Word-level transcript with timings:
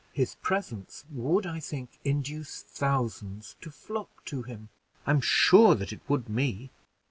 His 0.13 0.33
presence 0.33 1.05
would, 1.11 1.45
I 1.45 1.59
think, 1.59 1.99
induce 2.03 2.63
thousands 2.63 3.55
to 3.61 3.69
flock 3.69 4.25
to 4.25 4.41
him; 4.41 4.69
I'm 5.05 5.21
sure 5.21 5.75
that 5.75 5.93
it 5.93 6.01
would 6.09 6.27
me." 6.27 6.71